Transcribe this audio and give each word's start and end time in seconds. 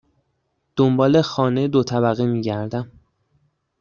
دنبال 0.75 1.21
خانه 1.21 1.67
دو 1.67 1.83
طبقه 1.83 2.25
می 2.25 2.41
گردم. 2.41 2.91